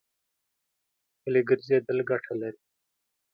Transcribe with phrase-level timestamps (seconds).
[1.21, 2.61] پلي ګرځېدل ګټه لري.